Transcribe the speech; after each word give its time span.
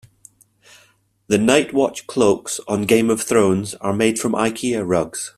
The 1.27 1.37
night 1.37 1.73
watch 1.75 2.07
cloaks 2.07 2.59
on 2.67 2.87
Game 2.87 3.11
of 3.11 3.21
Thrones 3.21 3.75
are 3.75 3.93
made 3.93 4.17
from 4.17 4.31
Ikea 4.31 4.81
rugs. 4.83 5.29